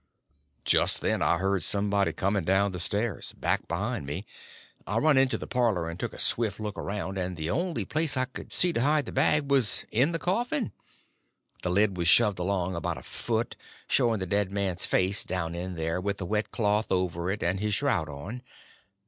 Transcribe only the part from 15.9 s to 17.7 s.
with a wet cloth over it, and